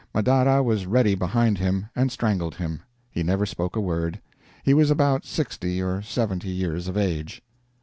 Madara 0.15 0.63
was 0.63 0.87
ready 0.87 1.13
behind 1.13 1.59
him, 1.59 1.85
and 1.95 2.11
strangled 2.11 2.55
him. 2.55 2.81
He 3.11 3.21
never 3.21 3.45
spoke 3.45 3.75
a 3.75 3.79
word. 3.79 4.19
He 4.63 4.73
was 4.73 4.89
about 4.89 5.27
60 5.27 5.79
or 5.83 6.01
70 6.01 6.49
years 6.49 6.87
of 6.87 6.97
age." 6.97 7.43